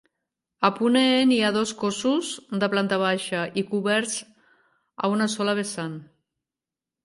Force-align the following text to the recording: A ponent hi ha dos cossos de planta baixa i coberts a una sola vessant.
A 0.69 0.69
ponent 0.77 1.33
hi 1.35 1.37
ha 1.41 1.51
dos 1.57 1.73
cossos 1.81 2.31
de 2.65 2.71
planta 2.75 2.99
baixa 3.05 3.45
i 3.63 3.67
coberts 3.75 4.19
a 5.09 5.15
una 5.19 5.33
sola 5.39 5.59
vessant. 5.63 5.97